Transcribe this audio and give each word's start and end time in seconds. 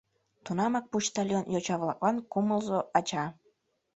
Тунамак 0.45 0.85
почтальон, 0.91 1.45
йоча-влаклан 1.53 2.17
кумылзо 2.31 2.79
ача. 2.97 3.25